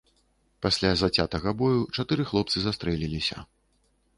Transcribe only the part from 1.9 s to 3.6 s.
чатыры хлопцы застрэліліся.